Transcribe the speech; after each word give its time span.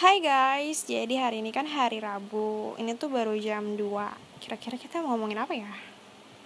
Hai 0.00 0.16
guys, 0.24 0.88
jadi 0.88 1.12
hari 1.20 1.44
ini 1.44 1.52
kan 1.52 1.68
hari 1.68 2.00
Rabu 2.00 2.72
Ini 2.80 2.96
tuh 2.96 3.12
baru 3.12 3.36
jam 3.36 3.76
2 3.76 3.84
Kira-kira 4.40 4.80
kita 4.80 5.04
mau 5.04 5.12
ngomongin 5.12 5.36
apa 5.36 5.52
ya? 5.52 5.68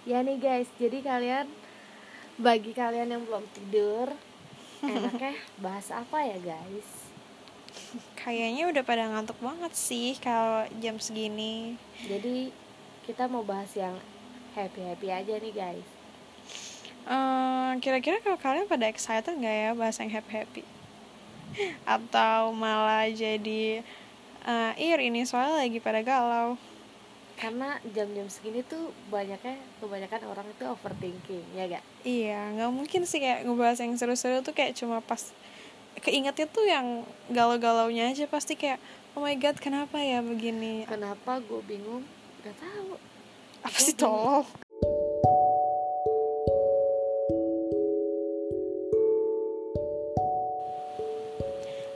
Ya 0.03 0.19
nih 0.19 0.35
guys, 0.43 0.67
jadi 0.75 0.99
kalian 0.99 1.47
bagi 2.35 2.75
kalian 2.75 3.15
yang 3.15 3.23
belum 3.23 3.47
tidur, 3.55 4.11
enaknya 4.83 5.39
bahas 5.63 5.87
apa 5.87 6.27
ya 6.27 6.35
guys? 6.43 7.07
Kayaknya 8.19 8.75
udah 8.75 8.83
pada 8.83 9.07
ngantuk 9.07 9.39
banget 9.39 9.71
sih 9.71 10.19
kalau 10.19 10.67
jam 10.83 10.99
segini 10.99 11.79
Jadi 12.11 12.51
kita 13.07 13.31
mau 13.31 13.47
bahas 13.47 13.71
yang 13.71 13.95
happy 14.51 14.83
happy 14.83 15.07
aja 15.15 15.31
nih 15.39 15.53
guys. 15.55 15.89
Eh, 17.07 17.71
Kira-kira 17.79 18.19
kalau 18.19 18.35
kalian 18.35 18.67
pada 18.67 18.91
excited 18.91 19.31
nggak 19.31 19.55
ya 19.55 19.71
bahas 19.71 19.95
yang 20.03 20.11
happy-happy? 20.11 20.74
Atau 21.97 22.53
malah 22.53 23.07
jadi 23.09 23.81
eh 24.45 24.71
Ir 24.77 24.99
ini 25.01 25.25
soalnya 25.25 25.65
lagi 25.65 25.77
pada 25.79 26.01
galau 26.01 26.55
Karena 27.35 27.75
jam-jam 27.91 28.31
segini 28.31 28.63
tuh 28.63 28.95
banyaknya 29.11 29.59
kebanyakan 29.83 30.21
orang 30.23 30.47
itu 30.47 30.63
overthinking, 30.63 31.43
ya 31.51 31.67
gak? 31.67 31.83
Iya, 32.07 32.39
nggak 32.55 32.71
mungkin 32.71 33.03
sih 33.03 33.19
kayak 33.19 33.43
ngebahas 33.43 33.83
yang 33.83 33.91
seru-seru 33.99 34.39
tuh 34.39 34.55
kayak 34.55 34.71
cuma 34.79 35.03
pas 35.03 35.19
keingetnya 35.99 36.47
tuh 36.47 36.63
yang 36.63 37.03
galau-galaunya 37.27 38.15
aja 38.15 38.23
pasti 38.31 38.55
kayak 38.55 38.79
oh 39.15 39.23
my 39.23 39.35
god 39.35 39.59
kenapa 39.59 39.99
ya 39.99 40.23
begini 40.23 40.87
Kenapa 40.87 41.43
gue 41.43 41.59
bingung? 41.67 42.07
Gak 42.39 42.55
tahu. 42.55 42.95
apa 43.65 43.77
sih 43.81 43.95
tolong 43.97 44.45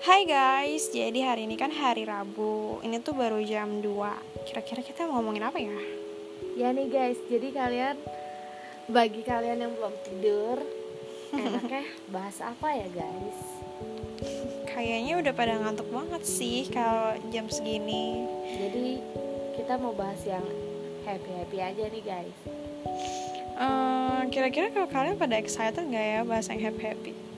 Hai 0.09 0.25
guys, 0.25 0.89
jadi 0.89 1.21
hari 1.21 1.45
ini 1.45 1.53
kan 1.53 1.69
hari 1.69 2.01
Rabu 2.01 2.81
Ini 2.81 2.97
tuh 3.05 3.13
baru 3.13 3.37
jam 3.45 3.77
2 3.77 3.93
Kira-kira 4.41 4.81
kita 4.81 5.05
mau 5.05 5.21
ngomongin 5.21 5.45
apa 5.45 5.61
ya? 5.61 5.77
Ya 6.57 6.73
nih 6.73 6.89
guys, 6.89 7.21
jadi 7.29 7.53
kalian 7.53 7.93
bagi 8.89 9.21
kalian 9.21 9.61
yang 9.61 9.73
belum 9.77 9.93
tidur, 10.01 10.57
enaknya 11.45 11.85
bahas 12.09 12.41
apa 12.41 12.73
ya 12.73 12.89
guys? 12.89 13.37
Kayaknya 14.65 15.13
udah 15.21 15.33
pada 15.37 15.61
ngantuk 15.61 15.85
banget 15.93 16.25
sih 16.25 16.65
kalau 16.73 17.13
jam 17.29 17.45
segini 17.45 18.25
Jadi 18.49 19.05
kita 19.61 19.77
mau 19.77 19.93
bahas 19.93 20.25
yang 20.25 20.41
happy 21.05 21.31
happy 21.37 21.57
aja 21.61 21.85
nih 21.85 22.01
guys. 22.01 22.37
Eh, 23.61 24.21
Kira-kira 24.33 24.73
kalau 24.73 24.89
kalian 24.89 25.21
pada 25.21 25.37
excited 25.37 25.85
nggak 25.85 26.05
ya 26.17 26.19
bahas 26.25 26.49
yang 26.49 26.65
happy-happy? 26.65 27.28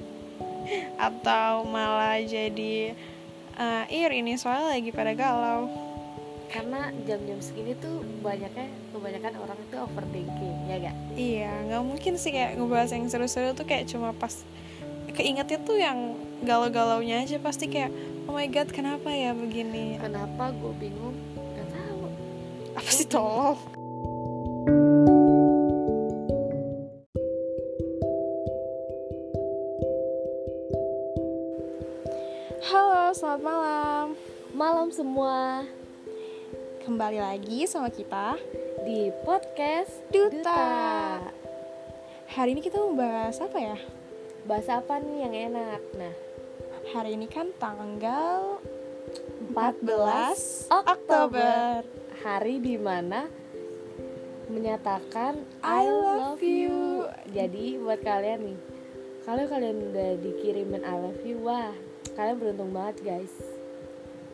Atau 0.97 1.65
malah 1.67 2.19
jadi 2.21 2.95
eh, 3.57 3.83
Ir 3.89 4.11
ini 4.11 4.35
soalnya 4.35 4.77
lagi 4.77 4.91
pada 4.91 5.11
galau 5.15 5.67
Karena 6.51 6.91
jam-jam 7.07 7.39
segini 7.39 7.71
tuh 7.79 8.03
banyaknya 8.19 8.67
kebanyakan 8.91 9.33
orang 9.39 9.55
itu 9.55 9.75
overthinking, 9.79 10.57
ya 10.67 10.75
gak? 10.83 10.95
Iya, 11.15 11.51
nggak 11.71 11.83
mungkin 11.87 12.13
sih 12.19 12.35
kayak 12.35 12.59
ngebahas 12.59 12.91
yang 12.91 13.07
seru-seru 13.07 13.55
tuh 13.55 13.63
kayak 13.63 13.87
cuma 13.87 14.11
pas 14.11 14.35
keingetnya 15.15 15.63
tuh 15.63 15.79
yang 15.79 16.19
galau-galaunya 16.43 17.23
aja 17.23 17.39
pasti 17.39 17.71
kayak 17.71 17.91
oh 18.27 18.35
my 18.35 18.51
god 18.51 18.67
kenapa 18.67 19.07
ya 19.11 19.31
begini 19.31 19.95
Kenapa 19.99 20.51
gue 20.51 20.73
bingung? 20.75 21.15
Gak 21.55 21.67
tahu. 21.71 22.03
apa 22.75 22.89
sih 22.91 23.07
tolong 23.07 23.59
selamat 33.21 33.45
malam. 33.45 34.05
Malam 34.57 34.89
semua 34.89 35.61
Kembali 36.81 37.21
lagi 37.21 37.69
sama 37.69 37.93
kita. 37.93 38.33
di 38.81 39.13
podcast 39.21 39.93
Duta. 40.09 41.21
Hari 42.33 42.57
ini 42.57 42.65
kita 42.65 42.81
mau 42.81 42.97
bahas 42.97 43.37
apa 43.37 43.61
ya? 43.61 43.77
Bahas 44.49 44.65
apa 44.73 44.97
nih 44.97 45.17
yang 45.21 45.53
enak? 45.53 45.81
Nah, 46.01 46.13
Hari 46.97 47.13
ini 47.13 47.29
kan 47.29 47.53
tanggal 47.61 48.57
14 49.53 50.73
Oktober. 50.73 51.85
hari 52.25 52.57
di 52.57 52.73
mana 52.81 53.29
menyatakan 54.49 55.45
I 55.61 55.85
love 55.85 56.41
you. 56.41 57.05
Jadi 57.29 57.77
buat 57.77 58.01
kalian 58.01 58.49
nih, 58.49 58.59
kalau 59.29 59.45
kalian 59.45 59.93
udah 59.93 60.09
dikirimin 60.25 60.81
I 60.81 60.97
love 60.97 61.21
you, 61.21 61.37
wah 61.45 61.90
kalian 62.17 62.37
beruntung 62.37 62.71
banget 62.75 62.97
guys. 63.03 63.35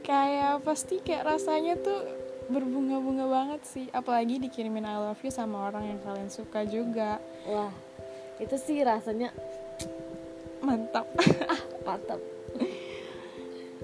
Kayak 0.03 0.63
pasti 0.63 1.03
kayak 1.03 1.27
rasanya 1.27 1.75
tuh 1.79 1.99
berbunga-bunga 2.47 3.25
banget 3.27 3.61
sih. 3.67 3.85
Apalagi 3.91 4.39
dikirimin 4.39 4.87
I 4.87 4.97
love 4.97 5.19
you 5.19 5.31
sama 5.33 5.67
orang 5.67 5.95
yang 5.95 5.99
kalian 6.01 6.31
suka 6.31 6.63
juga. 6.63 7.19
Wah 7.45 7.73
itu 8.37 8.53
sih 8.61 8.85
rasanya 8.85 9.33
Mantap. 10.61 11.05
mantap. 11.87 12.19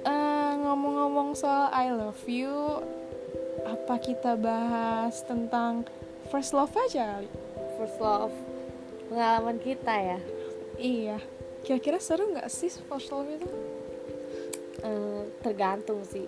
Eh, 0.04 0.54
ngomong-ngomong 0.60 1.38
soal 1.38 1.70
I 1.72 1.94
love 1.94 2.26
you, 2.28 2.82
apa 3.64 4.02
kita 4.02 4.36
bahas 4.36 5.22
tentang 5.24 5.88
first 6.28 6.52
love 6.52 6.74
aja 6.76 7.18
kali? 7.22 7.30
First 7.80 7.98
love 8.02 8.36
pengalaman 9.08 9.62
kita 9.62 9.94
ya. 9.96 10.20
Iya. 10.76 11.18
Kira-kira 11.64 12.02
seru 12.04 12.36
nggak 12.36 12.52
sih 12.52 12.74
first 12.90 13.14
love 13.14 13.30
itu? 13.32 13.48
Tergantung 15.44 16.08
sih 16.08 16.26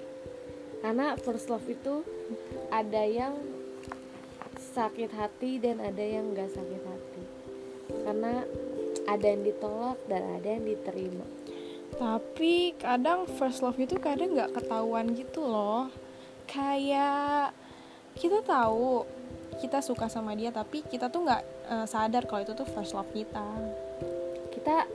karena 0.86 1.18
first 1.18 1.50
love 1.50 1.66
itu 1.66 2.06
ada 2.70 3.02
yang 3.09 3.34
sakit 4.53 5.09
hati 5.18 5.58
dan 5.58 5.81
ada 5.81 6.03
yang 6.03 6.30
nggak 6.30 6.52
sakit 6.53 6.84
hati 6.86 7.24
karena 8.06 8.46
ada 9.09 9.26
yang 9.26 9.42
ditolak 9.42 9.98
dan 10.06 10.22
ada 10.38 10.46
yang 10.46 10.62
diterima 10.62 11.26
Tapi 11.96 12.76
kadang 12.78 13.26
first 13.40 13.66
love 13.66 13.80
itu 13.80 13.96
kadang 13.98 14.36
nggak 14.36 14.52
ketahuan 14.52 15.16
gitu 15.16 15.47
loh. 15.47 15.88
Kayak 16.44 17.56
kita 18.20 18.44
tahu 18.44 19.08
kita 19.64 19.80
suka 19.80 20.12
sama 20.12 20.36
dia 20.36 20.52
tapi 20.52 20.84
kita 20.84 21.08
tuh 21.08 21.24
nggak 21.24 21.44
eh, 21.72 21.88
sadar 21.88 22.28
kalau 22.28 22.44
itu 22.44 22.52
tuh 22.52 22.68
first 22.68 22.92
love 22.92 23.08
kita. 23.16 23.47
kita 24.52 24.88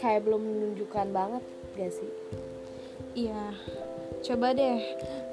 kayak 0.00 0.24
belum 0.24 0.40
menunjukkan 0.40 1.08
banget 1.12 1.44
gak 1.76 1.92
sih 1.92 2.10
Iya. 3.14 3.54
Coba 4.26 4.50
deh, 4.50 4.82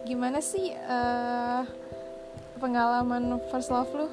gimana 0.06 0.38
sih 0.38 0.70
eh, 0.70 1.62
pengalaman 2.62 3.42
first 3.50 3.74
love 3.74 3.90
lu? 3.98 4.06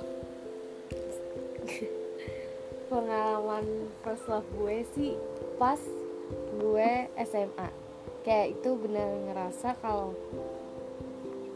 pengalaman 2.89 3.93
first 4.01 4.25
love 4.25 4.49
gue 4.57 4.81
sih 4.97 5.13
pas 5.61 5.77
gue 6.57 6.91
SMA 7.29 7.69
kayak 8.25 8.57
itu 8.57 8.71
bener 8.81 9.29
ngerasa 9.29 9.77
kalau 9.85 10.17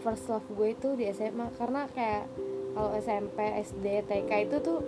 first 0.05 0.29
love 0.29 0.45
gue 0.53 0.77
itu 0.77 0.93
di 0.93 1.09
SMA 1.17 1.49
karena 1.57 1.89
kayak 1.97 2.29
kalau 2.77 2.93
SMP 3.01 3.39
SD 3.65 4.05
TK 4.05 4.31
itu 4.53 4.57
tuh 4.61 4.81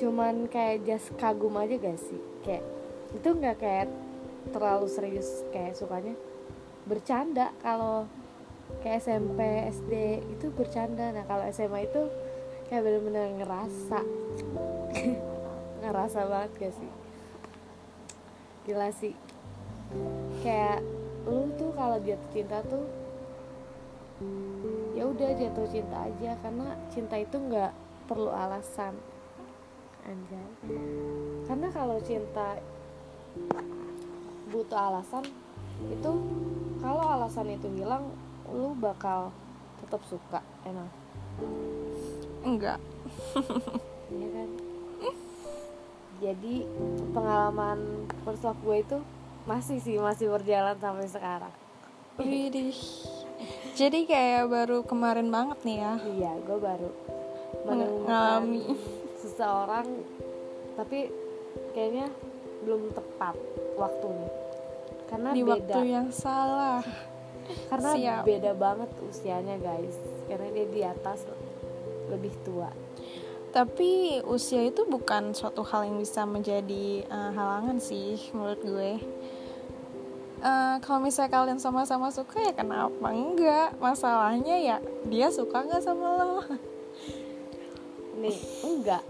cuman 0.00 0.48
kayak 0.48 0.88
just 0.88 1.12
kagum 1.20 1.60
aja 1.60 1.76
gak 1.76 2.00
sih? 2.00 2.20
Kayak 2.40 2.64
itu 3.12 3.28
nggak 3.28 3.56
kayak 3.60 3.88
terlalu 4.48 4.86
serius 4.88 5.44
kayak 5.52 5.76
sukanya 5.76 6.16
bercanda 6.90 7.54
kalau 7.62 8.10
kayak 8.82 8.98
SMP 8.98 9.38
SD 9.70 9.92
itu 10.26 10.46
bercanda. 10.50 11.14
Nah 11.14 11.22
kalau 11.30 11.46
SMA 11.54 11.86
itu 11.86 12.02
kayak 12.66 12.82
bener-bener 12.82 13.38
ngerasa. 13.38 14.02
Ngerasa 15.80 16.18
banget 16.28 16.50
gak 16.58 16.74
sih? 16.76 16.90
Gila 18.66 18.88
sih. 18.90 19.14
Kayak 20.42 20.82
lu 21.30 21.50
tuh 21.54 21.70
kalau 21.78 22.02
jatuh 22.02 22.30
cinta 22.34 22.58
tuh 22.66 22.84
ya 24.98 25.06
udah 25.06 25.30
jatuh 25.38 25.66
cinta 25.70 26.10
aja. 26.10 26.34
Karena 26.42 26.74
cinta 26.90 27.14
itu 27.16 27.36
nggak 27.38 27.72
perlu 28.10 28.34
alasan. 28.34 28.98
Anjay. 30.04 30.50
Karena 31.46 31.68
kalau 31.70 31.98
cinta 32.02 32.58
butuh 34.50 34.78
alasan 34.78 35.22
itu 35.88 36.12
kalau 36.84 37.04
alasan 37.16 37.48
itu 37.56 37.68
hilang 37.80 38.12
lu 38.52 38.76
bakal 38.76 39.32
tetap 39.80 40.02
suka 40.04 40.40
emang 40.68 40.88
Enggak. 42.40 42.80
Iya 44.12 44.28
kan 44.32 44.48
jadi 46.20 46.68
pengalaman 47.16 48.04
first 48.28 48.44
love 48.44 48.60
gue 48.60 48.84
itu 48.84 48.98
masih 49.48 49.80
sih 49.80 49.96
masih 49.96 50.28
berjalan 50.28 50.76
sampai 50.76 51.08
sekarang 51.08 51.54
Widih. 52.20 52.76
Jadi 53.72 54.04
kayak 54.04 54.52
baru 54.52 54.84
kemarin 54.84 55.32
banget 55.32 55.64
nih 55.64 55.80
ya. 55.80 55.94
iya 56.04 56.32
gue 56.44 56.58
baru 56.60 56.90
Mengalami. 57.64 58.76
seseorang 59.16 59.88
tapi 60.76 61.08
kayaknya 61.72 62.12
belum 62.68 62.92
tepat 62.92 63.40
waktunya 63.80 64.28
karena 65.10 65.30
di 65.34 65.42
beda 65.42 65.54
waktu 65.58 65.80
yang 65.90 66.08
salah 66.14 66.80
karena 67.66 67.90
Siap. 67.98 68.22
beda 68.22 68.52
banget 68.54 68.90
usianya 69.02 69.58
guys 69.58 69.98
karena 70.30 70.48
dia 70.54 70.66
di 70.70 70.82
atas 70.86 71.26
lebih 72.08 72.34
tua 72.46 72.70
Tapi 73.50 74.22
usia 74.30 74.62
itu 74.62 74.86
bukan 74.86 75.34
suatu 75.34 75.66
hal 75.66 75.82
yang 75.82 75.98
bisa 75.98 76.22
menjadi 76.22 77.02
eh, 77.02 77.30
halangan 77.34 77.82
sih 77.82 78.30
menurut 78.30 78.62
gue. 78.62 79.02
Eh, 80.38 80.76
kalau 80.86 81.02
misalnya 81.02 81.34
kalian 81.34 81.58
sama-sama 81.58 82.14
suka 82.14 82.38
ya 82.46 82.54
kenapa 82.54 83.10
enggak? 83.10 83.74
Masalahnya 83.82 84.54
ya 84.54 84.78
dia 85.10 85.34
suka 85.34 85.66
nggak 85.66 85.82
sama 85.82 86.06
lo? 86.14 86.46
nih 88.20 88.36
enggak 88.68 89.02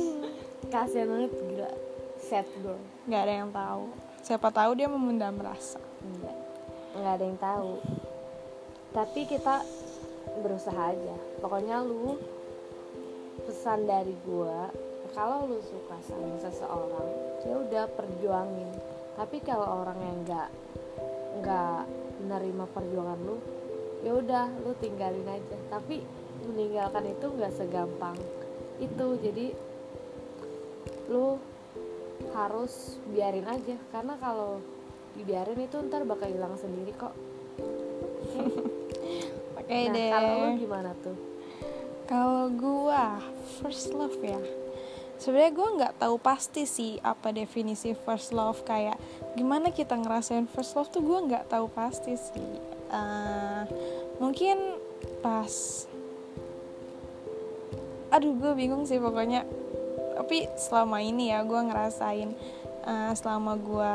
kasian 0.72 1.12
banget 1.12 1.32
gila 1.44 1.70
sad 2.16 2.48
girl 2.64 2.80
Nggak 3.04 3.22
ada 3.26 3.34
yang 3.44 3.50
tahu. 3.52 3.84
Siapa 4.20 4.52
tahu 4.52 4.76
dia 4.76 4.88
memendam 4.88 5.40
rasa. 5.40 5.80
enggak 6.04 6.36
enggak 6.92 7.12
ada 7.16 7.24
yang 7.24 7.40
tahu. 7.40 7.72
Tapi 8.92 9.20
kita 9.24 9.64
berusaha 10.44 10.92
aja. 10.92 11.16
Pokoknya 11.40 11.80
lu 11.80 12.20
pesan 13.48 13.88
dari 13.88 14.12
gua 14.28 14.68
kalau 15.10 15.48
lu 15.50 15.58
suka 15.64 15.96
sama 16.06 16.36
seseorang 16.38 17.08
ya 17.48 17.54
udah 17.64 17.84
perjuangin. 17.96 18.70
Tapi 19.16 19.40
kalau 19.42 19.82
orang 19.82 19.98
yang 19.98 20.16
enggak 20.22 20.48
enggak 21.40 21.80
menerima 22.20 22.64
perjuangan 22.76 23.18
lu 23.24 23.36
ya 24.04 24.12
udah 24.20 24.46
lu 24.62 24.76
tinggalin 24.84 25.26
aja. 25.26 25.56
Tapi 25.72 26.04
meninggalkan 26.44 27.08
itu 27.08 27.26
enggak 27.26 27.56
segampang 27.56 28.16
itu. 28.84 29.06
Jadi 29.24 29.46
lu 31.08 31.40
harus 32.34 32.98
biarin 33.10 33.46
aja 33.46 33.76
karena 33.90 34.14
kalau 34.18 34.62
dibiarin 35.18 35.58
itu 35.58 35.76
ntar 35.90 36.06
bakal 36.06 36.30
hilang 36.30 36.54
sendiri 36.54 36.94
kok 36.94 37.14
Oke 39.60 39.78
nah 39.86 39.94
deh. 39.94 40.10
kalau 40.10 40.34
lu 40.34 40.50
gimana 40.58 40.90
tuh 41.02 41.18
Kalau 42.10 42.50
gua 42.50 43.22
first 43.62 43.94
love 43.94 44.18
ya. 44.18 44.42
Sebenarnya 45.14 45.52
gua 45.54 45.68
nggak 45.78 45.94
tahu 46.02 46.18
pasti 46.18 46.66
sih 46.66 46.98
apa 47.06 47.30
definisi 47.30 47.94
first 47.94 48.34
love 48.34 48.66
kayak 48.66 48.98
gimana 49.38 49.70
kita 49.70 49.94
ngerasain 49.94 50.50
first 50.50 50.74
love 50.74 50.90
tuh 50.90 51.06
gua 51.06 51.22
nggak 51.22 51.46
tahu 51.46 51.70
pasti 51.70 52.18
sih. 52.18 52.50
Eh, 52.90 53.62
mungkin 54.18 54.58
pas 55.22 55.86
aduh 58.10 58.34
gue 58.34 58.52
bingung 58.58 58.82
sih 58.82 58.98
pokoknya 58.98 59.46
tapi 60.20 60.44
selama 60.52 61.00
ini 61.00 61.32
ya 61.32 61.40
gue 61.40 61.56
ngerasain 61.56 62.30
eh, 62.84 63.12
selama 63.16 63.56
gue 63.56 63.94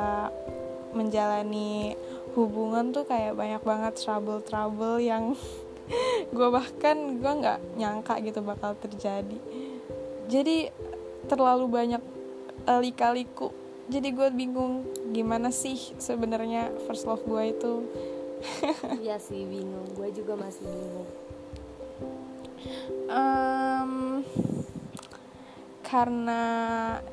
menjalani 0.98 1.94
hubungan 2.34 2.90
tuh 2.90 3.06
kayak 3.06 3.38
banyak 3.38 3.62
banget 3.62 3.94
trouble 4.02 4.42
trouble 4.42 4.98
yang 4.98 5.38
gue 6.36 6.48
bahkan 6.50 7.22
gue 7.22 7.34
nggak 7.46 7.60
nyangka 7.78 8.18
gitu 8.26 8.42
bakal 8.42 8.74
terjadi. 8.82 9.38
Jadi 10.26 10.74
terlalu 11.30 11.70
banyak 11.70 12.02
eh, 12.66 12.80
lika-liku. 12.82 13.54
Jadi 13.86 14.10
gue 14.10 14.34
bingung 14.34 14.82
gimana 15.14 15.54
sih 15.54 15.78
sebenarnya 16.02 16.74
first 16.90 17.06
love 17.06 17.22
gue 17.22 17.54
itu. 17.54 17.74
Iya 19.06 19.22
sih 19.22 19.46
bingung. 19.46 19.94
Gue 19.94 20.10
juga 20.10 20.34
masih 20.34 20.66
bingung. 20.66 21.10
Em, 23.06 24.26
karena 25.96 26.44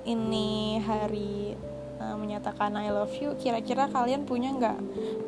ini 0.02 0.82
hari 0.82 1.54
eh, 2.02 2.16
menyatakan 2.18 2.74
I 2.74 2.90
love 2.90 3.14
you 3.14 3.38
kira-kira 3.38 3.86
kalian 3.86 4.26
punya 4.26 4.50
nggak 4.50 4.78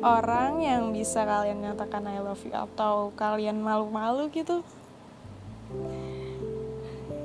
orang 0.03 0.59
yang 0.59 0.91
bisa 0.91 1.23
kalian 1.23 1.63
nyatakan 1.63 2.03
I 2.03 2.19
love 2.19 2.43
you? 2.43 2.51
Atau 2.51 3.15
kalian 3.15 3.63
malu-malu 3.63 4.27
gitu? 4.35 4.59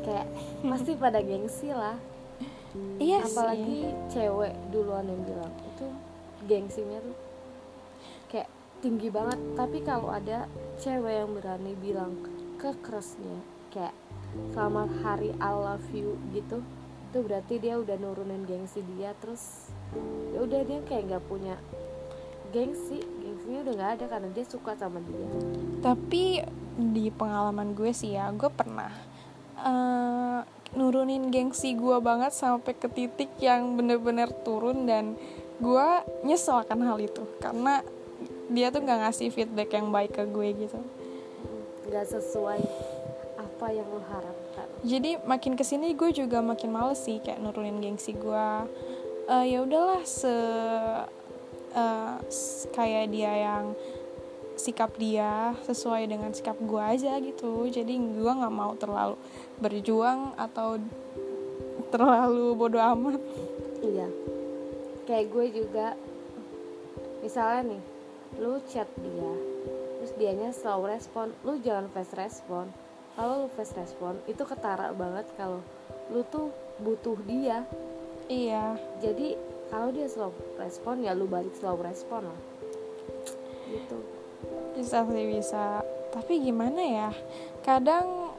Kayak 0.06 0.31
pasti 0.62 0.94
pada 0.94 1.19
gengsi 1.19 1.75
lah. 1.75 1.99
Iya 3.03 3.27
apalagi 3.27 3.91
cewek 4.15 4.55
duluan 4.71 5.11
yang 5.11 5.27
bilang 5.27 5.55
itu 5.75 5.87
gengsinya 6.47 7.03
tuh 7.03 7.19
kayak 8.31 8.47
tinggi 8.79 9.11
banget. 9.11 9.38
Tapi 9.59 9.82
kalau 9.82 10.15
ada 10.15 10.47
cewek 10.79 11.27
yang 11.27 11.35
berani 11.35 11.75
bilang 11.75 12.15
ke 12.55 12.71
crushnya 12.87 13.50
kayak 13.70 13.94
selamat 14.55 14.90
hari 15.02 15.31
I 15.38 15.52
love 15.55 15.87
you 15.94 16.19
gitu 16.31 16.62
itu 17.11 17.19
berarti 17.26 17.58
dia 17.58 17.75
udah 17.75 17.99
nurunin 17.99 18.46
gengsi 18.46 18.87
dia 18.94 19.11
terus 19.19 19.75
ya 20.31 20.46
udah 20.46 20.62
dia 20.62 20.78
kayak 20.87 21.11
nggak 21.11 21.25
punya 21.26 21.58
gengsi 22.55 23.02
gengsinya 23.02 23.58
udah 23.67 23.75
nggak 23.75 23.93
ada 23.99 24.05
karena 24.06 24.28
dia 24.31 24.44
suka 24.46 24.78
sama 24.78 25.02
dia. 25.02 25.26
Tapi 25.82 26.43
di 26.78 27.11
pengalaman 27.11 27.75
gue 27.75 27.90
sih 27.90 28.14
ya 28.14 28.31
gue 28.31 28.46
pernah 28.46 28.94
eh, 29.58 30.40
nurunin 30.78 31.34
gengsi 31.34 31.75
gue 31.75 31.99
banget 31.99 32.31
sampai 32.31 32.78
ke 32.78 32.87
titik 32.87 33.34
yang 33.43 33.75
bener-bener 33.75 34.31
turun 34.46 34.87
dan 34.87 35.19
gue 35.58 35.87
nyesel 36.22 36.62
akan 36.62 36.87
hal 36.87 36.99
itu 37.02 37.26
karena 37.43 37.82
dia 38.50 38.70
tuh 38.70 38.82
nggak 38.82 38.99
ngasih 39.06 39.34
feedback 39.34 39.75
yang 39.75 39.90
baik 39.90 40.14
ke 40.14 40.22
gue 40.31 40.49
gitu. 40.55 40.78
Nggak 41.90 42.06
sesuai 42.06 42.90
apa 43.61 43.77
yang 43.77 43.85
lo 43.93 44.01
harapkan 44.01 44.65
jadi 44.81 45.21
makin 45.29 45.53
ke 45.53 45.61
sini 45.61 45.93
gue 45.93 46.17
juga 46.17 46.41
makin 46.41 46.73
males 46.73 46.97
sih 47.05 47.21
kayak 47.21 47.45
nurunin 47.45 47.77
gengsi 47.85 48.17
gue 48.17 48.49
Eh, 49.31 49.55
ya 49.55 49.62
udahlah 49.62 50.03
se 50.03 50.33
s- 52.27 52.67
kayak 52.75 53.15
dia 53.15 53.31
yang 53.47 53.79
sikap 54.59 54.91
dia 54.99 55.55
sesuai 55.62 56.11
dengan 56.11 56.35
sikap 56.35 56.59
gue 56.59 56.83
aja 56.83 57.15
gitu 57.23 57.71
jadi 57.71 57.95
gue 57.95 58.33
nggak 58.33 58.51
mau 58.51 58.75
terlalu 58.75 59.15
berjuang 59.63 60.35
atau 60.35 60.83
terlalu 61.95 62.59
bodoh 62.59 62.83
amat 62.83 63.21
Iya. 63.81 64.09
Kayak 65.06 65.27
gue 65.33 65.47
juga 65.63 65.87
misalnya 67.21 67.73
nih, 67.73 67.83
lu 68.37 68.61
chat 68.69 68.89
dia, 69.01 69.33
terus 69.97 70.13
dianya 70.21 70.51
slow 70.53 70.85
respon, 70.85 71.33
lu 71.49 71.56
jangan 71.65 71.89
fast 71.89 72.13
respon. 72.13 72.69
Kalau 73.19 73.47
lu 73.47 73.49
fast 73.53 73.75
respon, 73.77 74.17
itu 74.31 74.43
ketara 74.47 74.95
banget 74.95 75.27
kalau 75.35 75.61
lu 76.11 76.23
tuh 76.29 76.51
butuh 76.81 77.19
dia. 77.27 77.67
iya 78.31 78.79
Jadi 79.03 79.35
kalau 79.71 79.95
dia 79.95 80.11
slow 80.11 80.35
respon 80.59 81.07
ya 81.07 81.15
lu 81.15 81.31
balik 81.31 81.55
slow 81.59 81.79
respon 81.79 82.27
lah. 82.27 82.41
Gitu. 83.71 83.99
bisa 84.75 85.06
sih 85.06 85.27
bisa 85.31 85.79
tapi 86.11 86.43
gimana 86.43 86.82
ya 86.82 87.11
kadang 87.63 88.34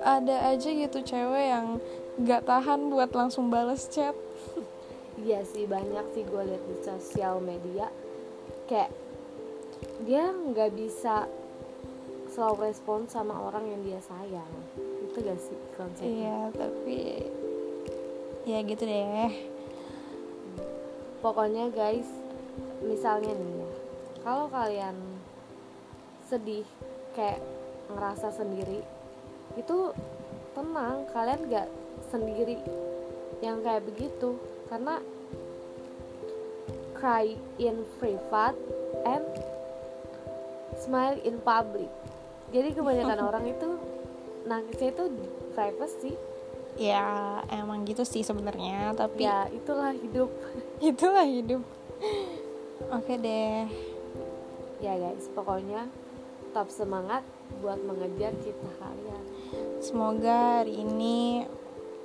ada 0.00 0.48
aja 0.48 0.72
gitu 0.72 1.04
cewek 1.04 1.52
yang 1.52 1.76
nggak 2.16 2.48
tahan 2.48 2.88
buat 2.88 3.12
langsung 3.12 3.52
bales 3.52 3.86
chat 3.92 4.16
Iya 5.20 5.44
sih 5.44 5.68
banyak 5.68 6.16
sih 6.16 6.24
gue 6.24 6.42
liat 6.42 6.64
di 6.66 6.76
sosial 6.80 7.38
media 7.44 7.92
kayak 8.66 8.90
dia 10.08 10.32
nggak 10.32 10.72
bisa 10.72 11.28
slow 12.32 12.56
respon 12.56 13.04
sama 13.12 13.36
orang 13.36 13.68
yang 13.68 13.80
dia 13.84 14.00
sayang. 14.00 14.52
Itu 15.04 15.20
gak 15.20 15.38
sih 15.38 15.58
konsepnya? 15.76 16.08
Iya, 16.08 16.38
tapi 16.56 16.98
ya 18.42 18.58
gitu 18.66 18.82
deh. 18.82 19.30
pokoknya 21.22 21.70
guys 21.70 22.10
misalnya 22.82 23.30
nih 23.30 23.62
ya 23.62 23.70
kalau 24.26 24.50
kalian 24.50 24.98
sedih 26.26 26.66
kayak 27.14 27.38
ngerasa 27.86 28.34
sendiri 28.34 28.82
itu 29.54 29.94
tenang 30.58 31.06
kalian 31.14 31.46
gak 31.46 31.70
sendiri 32.10 32.58
yang 33.42 33.60
kayak 33.60 33.84
begitu. 33.84 34.38
Karena 34.70 35.02
cry 36.96 37.34
in 37.58 37.82
privat 37.98 38.54
and 39.04 39.26
smile 40.78 41.18
in 41.26 41.36
public 41.42 41.90
jadi 42.52 42.68
kebanyakan 42.76 43.18
orang 43.26 43.44
itu 43.48 43.68
nangisnya 44.46 44.88
itu 44.92 45.04
privacy 45.56 46.12
Ya 46.80 47.44
emang 47.52 47.84
gitu 47.84 48.00
sih 48.00 48.24
sebenarnya, 48.24 48.96
tapi 48.96 49.28
ya 49.28 49.44
itulah 49.52 49.92
hidup 49.92 50.32
itulah 50.80 51.28
hidup. 51.28 51.60
Oke 52.88 53.20
deh. 53.20 53.68
ya 54.82 54.98
guys 54.98 55.30
pokoknya 55.30 55.86
tetap 56.42 56.66
semangat 56.74 57.22
buat 57.62 57.78
mengejar 57.86 58.34
cita 58.42 58.70
kalian 58.82 59.24
Semoga 59.78 60.58
hari 60.58 60.82
ini 60.82 61.46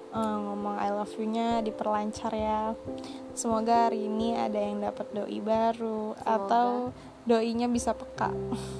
eh, 0.09 0.37
ngomong 0.37 0.77
I 0.77 0.89
love 0.91 1.11
you-nya 1.15 1.59
diperlancar 1.59 2.31
ya. 2.31 2.73
Semoga 3.33 3.87
hari 3.87 4.05
ini 4.05 4.33
ada 4.33 4.57
yang 4.57 4.79
dapat 4.79 5.11
doi 5.11 5.39
baru 5.39 6.13
Semoga. 6.13 6.33
atau 6.37 6.67
doinya 7.23 7.67
bisa 7.67 7.91
peka. 7.91 8.31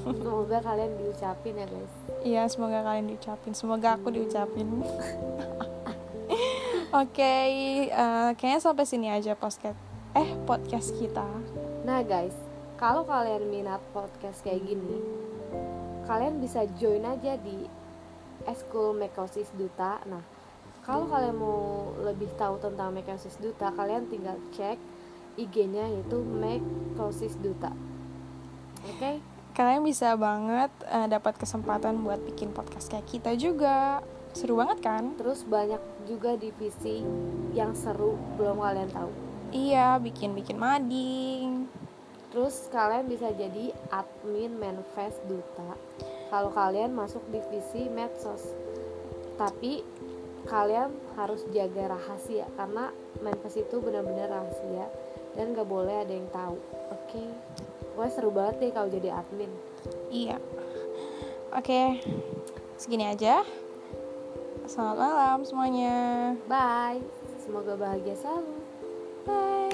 semoga 0.08 0.64
kalian 0.64 0.96
diucapin 0.96 1.56
ya 1.56 1.68
guys 1.68 1.94
Iya, 2.24 2.44
semoga 2.48 2.80
kalian 2.82 3.08
diucapin. 3.08 3.52
Semoga 3.52 3.96
aku 3.96 4.08
diucapin. 4.10 4.68
Oke, 6.94 7.36
eh, 7.88 8.30
kayaknya 8.34 8.60
sampai 8.60 8.88
sini 8.88 9.12
aja 9.12 9.36
podcast 9.36 9.76
eh 10.14 10.34
podcast 10.48 10.98
kita. 10.98 11.28
nah 11.84 12.02
guys 12.02 12.34
kalau 12.76 13.06
kalian 13.06 13.48
minat 13.48 13.78
podcast 13.92 14.42
kayak 14.42 14.66
gini 14.66 14.98
kalian 16.04 16.42
bisa 16.42 16.66
join 16.76 17.06
aja 17.06 17.38
di 17.38 17.70
Eskul 18.44 18.92
Mekosis 18.92 19.54
Duta 19.54 20.02
nah 20.04 20.24
kalau 20.88 21.04
kalian 21.12 21.36
mau 21.36 21.92
lebih 22.00 22.32
tahu 22.40 22.56
tentang 22.64 22.96
Mekosis 22.96 23.36
Duta 23.44 23.76
kalian 23.76 24.08
tinggal 24.08 24.40
cek 24.56 24.80
IG-nya 25.36 25.92
yaitu 25.92 26.24
Mekosis 26.24 27.36
Duta. 27.44 27.76
Oke? 28.88 28.96
Okay? 28.96 29.16
kalian 29.58 29.82
bisa 29.82 30.14
banget 30.14 30.70
uh, 30.86 31.10
dapat 31.10 31.34
kesempatan 31.42 32.06
buat 32.06 32.22
bikin 32.22 32.54
podcast 32.54 32.94
kayak 32.94 33.10
kita 33.10 33.34
juga. 33.34 34.06
Seru 34.38 34.54
banget 34.54 34.86
kan? 34.86 35.18
Terus 35.18 35.42
banyak 35.50 35.82
juga 36.06 36.38
divisi 36.38 37.02
yang 37.58 37.74
seru 37.74 38.22
belum 38.38 38.62
kalian 38.62 38.90
tahu. 38.94 39.10
Iya 39.50 39.98
bikin 39.98 40.38
bikin 40.38 40.62
mading. 40.62 41.66
Terus 42.30 42.70
kalian 42.70 43.10
bisa 43.10 43.34
jadi 43.34 43.74
admin 43.90 44.62
manifest 44.62 45.18
duta. 45.26 45.74
Kalau 46.30 46.54
kalian 46.54 46.94
masuk 46.94 47.26
divisi 47.34 47.90
medsos. 47.90 48.46
Tapi 49.42 49.82
kalian 50.48 50.96
harus 51.20 51.44
jaga 51.52 51.94
rahasia 51.94 52.48
karena 52.56 52.90
manifest 53.20 53.60
itu 53.60 53.84
benar-benar 53.84 54.32
rahasia 54.32 54.88
dan 55.36 55.54
gak 55.54 55.68
boleh 55.68 56.02
ada 56.02 56.14
yang 56.16 56.28
tahu. 56.32 56.58
Oke 56.90 57.20
okay? 57.20 57.30
Wah 58.00 58.10
seru 58.10 58.30
banget 58.32 58.56
deh 58.62 58.72
kalau 58.72 58.90
jadi 58.90 59.10
admin. 59.14 59.52
Iya. 60.10 60.38
Oke 61.54 61.68
okay. 61.68 61.88
segini 62.80 63.06
aja. 63.12 63.44
Selamat 64.68 64.98
malam 65.00 65.40
semuanya. 65.48 65.96
Bye. 66.48 67.04
Semoga 67.40 67.80
bahagia 67.80 68.16
selalu. 68.20 68.56
Bye 69.24 69.67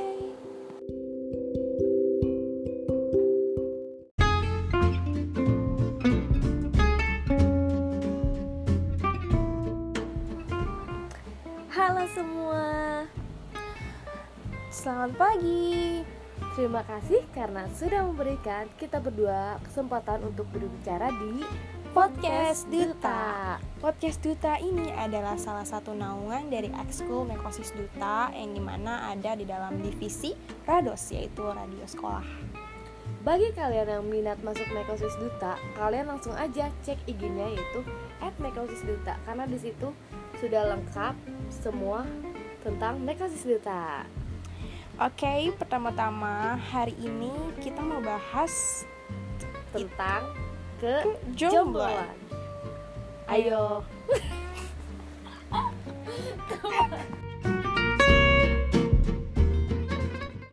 Selamat 15.13 15.37
pagi. 15.37 16.01
Terima 16.57 16.81
kasih 16.89 17.21
karena 17.37 17.69
sudah 17.77 18.01
memberikan 18.01 18.65
kita 18.81 18.97
berdua 18.97 19.61
kesempatan 19.61 20.25
untuk 20.25 20.49
berbicara 20.49 21.13
di 21.21 21.45
Podcast 21.93 22.65
Duta. 22.65 23.61
Podcast 23.77 24.25
Duta 24.25 24.57
ini 24.57 24.89
adalah 24.89 25.37
salah 25.37 25.69
satu 25.69 25.93
naungan 25.93 26.49
dari 26.49 26.73
Ekskul 26.81 27.29
Mekosis 27.29 27.77
Duta 27.77 28.33
yang 28.33 28.57
di 28.57 28.61
mana 28.65 29.13
ada 29.13 29.37
di 29.37 29.45
dalam 29.45 29.85
divisi 29.85 30.33
Rados 30.65 31.13
yaitu 31.13 31.45
radio 31.45 31.85
sekolah. 31.85 32.25
Bagi 33.21 33.53
kalian 33.53 33.93
yang 33.93 34.05
minat 34.09 34.41
masuk 34.41 34.65
Mekosis 34.73 35.13
Duta, 35.21 35.61
kalian 35.77 36.09
langsung 36.09 36.33
aja 36.33 36.73
cek 36.81 36.97
IG-nya 37.05 37.53
yaitu 37.53 37.85
@mekosis_duta 38.41 39.21
karena 39.29 39.45
di 39.45 39.61
situ 39.61 39.93
sudah 40.41 40.73
lengkap 40.73 41.13
semua 41.53 42.01
tentang 42.65 42.97
Mekosis 42.97 43.45
Duta. 43.45 44.09
Oke, 45.03 45.27
okay, 45.27 45.51
pertama-tama 45.59 46.55
hari 46.71 46.95
ini 46.95 47.27
kita 47.59 47.83
mau 47.83 47.99
bahas 47.99 48.87
tentang 49.75 50.31
kejombloan. 50.79 52.15
Ayo. 53.27 53.83